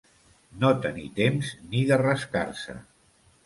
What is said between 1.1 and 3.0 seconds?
temps ni de rascar-se.